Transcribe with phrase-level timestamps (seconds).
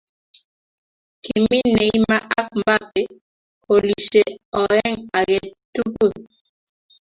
[1.23, 3.01] Kimiin Neymar ak Mbappe
[3.65, 4.23] kolishe
[4.61, 5.39] oeng ake
[5.73, 6.13] tugul.